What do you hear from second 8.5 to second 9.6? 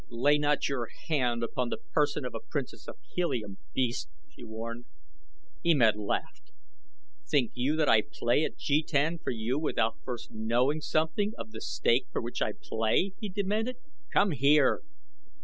jetan for you